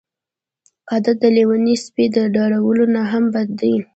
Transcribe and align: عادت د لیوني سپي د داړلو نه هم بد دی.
عادت 0.91 1.15
د 1.23 1.25
لیوني 1.37 1.75
سپي 1.85 2.05
د 2.15 2.17
داړلو 2.35 2.85
نه 2.95 3.01
هم 3.11 3.23
بد 3.33 3.49
دی. 3.61 3.75